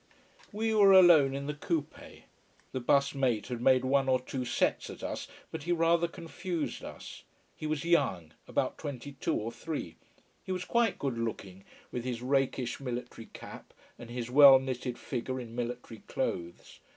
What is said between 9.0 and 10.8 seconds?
two or three. He was